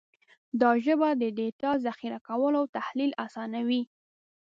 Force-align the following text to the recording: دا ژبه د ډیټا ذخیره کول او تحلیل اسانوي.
دا 0.61 0.69
ژبه 0.85 1.09
د 1.21 1.23
ډیټا 1.37 1.71
ذخیره 1.85 2.19
کول 2.27 2.53
او 2.59 2.65
تحلیل 2.77 3.11
اسانوي. 3.25 3.81